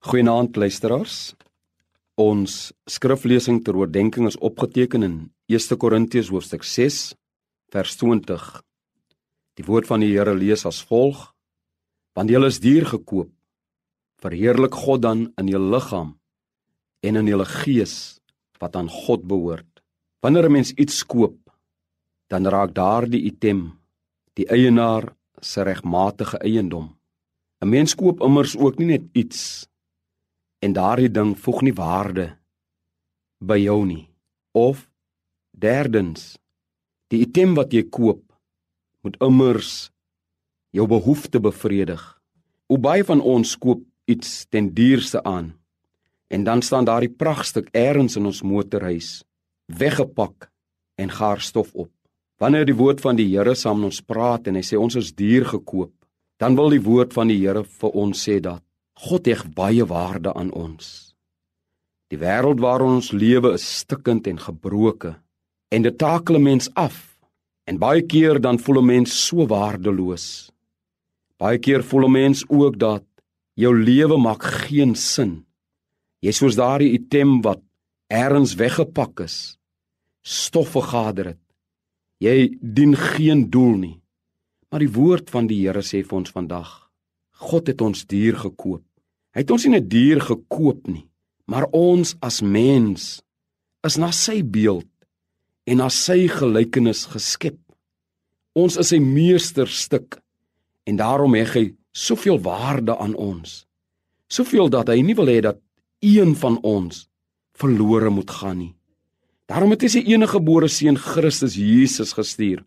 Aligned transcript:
Goeienaand 0.00 0.56
luisteraars. 0.56 1.34
Ons 2.16 2.70
skriflesing 2.88 3.58
ter 3.60 3.76
oordeenking 3.76 4.24
is 4.30 4.38
opgeteken 4.40 5.04
in 5.04 5.18
1 5.52 5.76
Korintiërs 5.76 6.30
hoofstuk 6.32 6.64
6 6.64 7.00
vers 7.68 7.98
20. 8.00 8.46
Die 9.60 9.66
woord 9.68 9.90
van 9.90 10.00
die 10.00 10.08
Here 10.14 10.32
lees 10.32 10.64
as 10.64 10.80
volg: 10.88 11.34
Want 12.16 12.32
julle 12.32 12.48
is 12.48 12.62
duur 12.64 12.88
gekoop. 12.94 13.28
Verheerlik 14.24 14.80
God 14.86 15.04
dan 15.04 15.28
in 15.36 15.52
julle 15.52 15.68
liggaam 15.76 16.16
en 17.04 17.20
in 17.20 17.28
julle 17.28 17.50
gees 17.60 17.94
wat 18.56 18.80
aan 18.80 18.88
God 18.88 19.28
behoort. 19.28 19.84
Wanneer 20.24 20.48
'n 20.48 20.52
mens 20.52 20.72
iets 20.80 21.04
koop, 21.04 21.36
dan 22.32 22.48
raak 22.48 22.72
daardie 22.72 23.24
item 23.28 23.76
die 24.32 24.48
eienaar 24.48 25.12
se 25.42 25.60
regmatige 25.62 26.38
eiendom. 26.40 26.96
'n 27.60 27.68
Mens 27.68 27.94
koop 27.94 28.22
immers 28.22 28.56
ook 28.56 28.78
nie 28.78 28.96
net 28.96 29.04
iets 29.12 29.68
en 30.60 30.72
daardie 30.76 31.10
ding 31.10 31.34
voeg 31.38 31.62
nie 31.66 31.74
waarde 31.76 32.26
by 33.40 33.56
jou 33.62 33.80
nie. 33.86 34.08
Of 34.52 34.88
derdens, 35.50 36.36
die 37.08 37.22
item 37.24 37.54
wat 37.58 37.72
jy 37.72 37.86
koop 37.88 38.22
moet 39.00 39.16
immers 39.24 39.90
jou 40.76 40.86
behoefte 40.86 41.40
bevredig. 41.40 42.02
Hoe 42.68 42.78
baie 42.78 43.04
van 43.04 43.20
ons 43.20 43.56
koop 43.58 43.82
iets 44.10 44.44
ten 44.50 44.70
duurste 44.74 45.22
aan 45.24 45.54
en 46.30 46.44
dan 46.44 46.62
staan 46.62 46.86
daardie 46.86 47.10
pragtstuk 47.10 47.72
eers 47.74 48.16
in 48.16 48.28
ons 48.30 48.42
motorhuis 48.46 49.24
weggepak 49.66 50.50
en 50.98 51.10
gaar 51.10 51.40
stof 51.40 51.72
op. 51.74 51.90
Wanneer 52.38 52.64
die 52.66 52.76
woord 52.76 53.00
van 53.00 53.18
die 53.18 53.28
Here 53.28 53.54
saam 53.54 53.80
met 53.80 53.90
ons 53.90 54.02
praat 54.02 54.46
en 54.48 54.56
hy 54.58 54.62
sê 54.64 54.78
ons 54.78 54.96
is 54.96 55.12
duur 55.12 55.44
gekoop, 55.50 55.92
dan 56.40 56.56
wil 56.56 56.70
die 56.72 56.82
woord 56.82 57.12
van 57.12 57.28
die 57.28 57.38
Here 57.42 57.64
vir 57.64 57.96
ons 57.98 58.22
sê 58.26 58.38
dat 58.40 58.62
God 59.00 59.28
heg 59.30 59.46
baie 59.56 59.84
waarde 59.88 60.34
aan 60.36 60.50
ons. 60.52 61.14
Die 62.12 62.18
wêreld 62.20 62.60
waarin 62.60 62.98
ons 62.98 63.12
lewe 63.16 63.54
is 63.56 63.64
stikkend 63.80 64.26
en 64.28 64.40
gebroke 64.42 65.14
en 65.72 65.82
dit 65.86 65.96
takel 65.98 66.36
'n 66.36 66.42
mens 66.42 66.66
af. 66.74 67.16
En 67.64 67.78
baie 67.78 68.02
keer 68.02 68.40
dan 68.40 68.58
voel 68.58 68.80
'n 68.80 68.86
mens 68.86 69.26
so 69.26 69.46
waardeloos. 69.46 70.50
Baie 71.38 71.58
keer 71.58 71.82
voel 71.82 72.04
'n 72.08 72.12
mens 72.12 72.44
ook 72.48 72.78
dat 72.78 73.04
jou 73.54 73.72
lewe 73.74 74.18
maak 74.18 74.42
geen 74.42 74.94
sin. 74.94 75.46
Jy 76.20 76.32
soos 76.32 76.56
daardie 76.56 76.92
item 76.92 77.40
wat 77.40 77.60
eers 78.08 78.54
weggepak 78.54 79.20
is, 79.20 79.58
stof 80.22 80.68
vergader 80.68 81.26
het. 81.26 81.44
Jy 82.18 82.58
dien 82.60 82.96
geen 82.96 83.50
doel 83.50 83.76
nie. 83.76 84.02
Maar 84.68 84.80
die 84.80 84.92
woord 84.92 85.30
van 85.30 85.46
die 85.46 85.66
Here 85.66 85.80
sê 85.82 86.04
vir 86.04 86.18
ons 86.18 86.30
vandag, 86.30 86.90
God 87.30 87.66
het 87.66 87.80
ons 87.80 88.06
duur 88.06 88.36
gekoop. 88.36 88.89
Hy 89.30 89.44
het 89.44 89.50
ons 89.50 89.64
nie 89.66 89.78
'n 89.78 89.88
dier 89.88 90.20
gekoop 90.20 90.88
nie, 90.88 91.06
maar 91.46 91.66
ons 91.72 92.16
as 92.20 92.42
mens 92.42 93.22
is 93.86 93.96
na 93.96 94.10
sy 94.10 94.42
beeld 94.42 94.88
en 95.66 95.76
na 95.76 95.88
sy 95.88 96.28
gelykenis 96.28 97.06
geskep. 97.06 97.58
Ons 98.54 98.76
is 98.76 98.88
sy 98.88 98.98
meesterstuk 98.98 100.20
en 100.86 100.96
daarom 100.96 101.34
het 101.34 101.54
hy 101.54 101.74
soveel 101.92 102.38
waarde 102.42 102.96
aan 102.98 103.14
ons. 103.14 103.66
Soveel 104.28 104.68
dat 104.68 104.88
hy 104.88 105.00
nie 105.02 105.14
wil 105.14 105.26
hê 105.26 105.40
dat 105.40 105.60
een 106.00 106.34
van 106.34 106.58
ons 106.62 107.08
verlore 107.54 108.10
moet 108.10 108.30
gaan 108.30 108.58
nie. 108.58 108.74
Daarom 109.46 109.70
het 109.70 109.82
hy 109.82 109.88
sy 109.88 110.02
enige 110.06 110.38
gebore 110.38 110.68
seun 110.68 110.96
Christus 110.96 111.56
Jesus 111.58 112.14
gestuur 112.14 112.64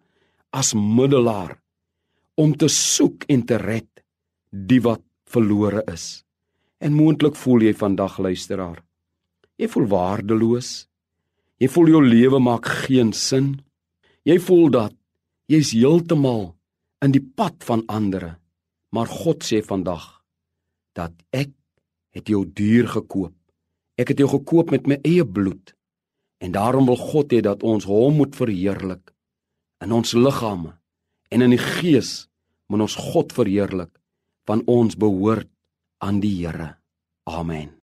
as 0.52 0.74
middelaar 0.74 1.58
om 2.36 2.54
te 2.56 2.68
soek 2.68 3.26
en 3.32 3.44
te 3.48 3.58
red 3.58 3.90
die 4.52 4.82
wat 4.84 5.02
verlore 5.26 5.84
is. 5.92 6.24
En 6.84 6.96
moontlik 6.98 7.38
voel 7.40 7.70
jy 7.70 7.74
vandag 7.80 8.18
luisteraar. 8.20 8.82
Jy 9.56 9.70
voel 9.72 9.86
waardeloos. 9.88 10.72
Jy 11.62 11.70
voel 11.72 11.94
jou 11.94 12.02
lewe 12.04 12.42
maak 12.44 12.68
geen 12.84 13.14
sin. 13.16 13.54
Jy 14.28 14.36
voel 14.44 14.68
dat 14.74 14.96
jy's 15.48 15.72
heeltemal 15.76 16.50
in 17.04 17.14
die 17.16 17.24
pad 17.24 17.64
van 17.64 17.86
ander. 17.88 18.34
Maar 18.92 19.08
God 19.08 19.48
sê 19.48 19.62
vandag 19.64 20.10
dat 20.98 21.16
ek 21.32 21.54
het 22.14 22.28
jou 22.30 22.44
duur 22.46 22.92
gekoop. 22.98 23.34
Ek 23.96 24.12
het 24.12 24.20
jou 24.20 24.28
gekoop 24.36 24.76
met 24.76 24.90
my 24.90 25.00
eie 25.08 25.24
bloed. 25.24 25.72
En 26.44 26.52
daarom 26.52 26.90
wil 26.92 27.00
God 27.00 27.32
hê 27.32 27.40
dat 27.46 27.64
ons 27.64 27.88
hom 27.88 28.20
moet 28.20 28.36
verheerlik 28.36 29.14
in 29.84 29.92
ons 29.92 30.14
liggame 30.16 30.76
en 31.34 31.44
in 31.44 31.52
die 31.52 31.62
gees 31.62 32.28
moet 32.72 32.86
ons 32.86 32.96
God 33.12 33.34
verheerlik 33.36 33.92
van 34.48 34.62
ons 34.70 34.96
behoort 35.00 35.50
aan 36.04 36.20
die 36.20 36.36
Here. 36.44 36.76
Amen. 37.24 37.83